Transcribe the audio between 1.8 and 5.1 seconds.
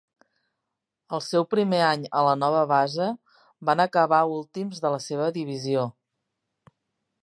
any a la nova base, van acabar últims de la